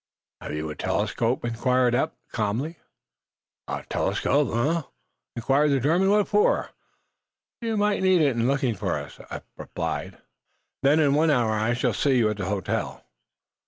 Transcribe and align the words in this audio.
"Have 0.41 0.53
you 0.55 0.67
a 0.71 0.75
telescope?" 0.75 1.45
inquired 1.45 1.93
Eph, 1.93 2.09
calmly. 2.31 2.79
"A 3.67 3.83
telescope. 3.87 4.49
Eh?" 4.51 4.81
inquired 5.35 5.69
the 5.69 5.79
German. 5.79 6.09
"What 6.09 6.27
for?" 6.27 6.71
"You 7.61 7.77
might 7.77 8.01
need 8.01 8.19
it 8.23 8.35
in 8.35 8.47
looking 8.47 8.73
for 8.73 8.97
us," 8.97 9.19
Eph 9.29 9.43
replied. 9.57 10.17
"Then, 10.81 10.99
in 10.99 11.13
one 11.13 11.29
hour, 11.29 11.51
I 11.51 11.73
shall 11.73 11.93
see 11.93 12.17
you 12.17 12.31
at 12.31 12.37
the 12.37 12.45
hotel!" 12.45 13.05